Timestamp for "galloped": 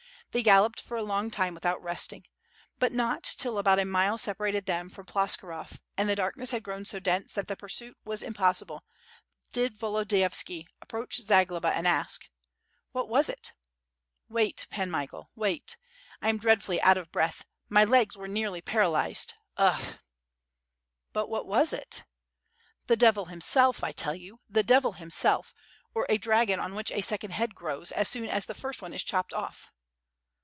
0.43-0.79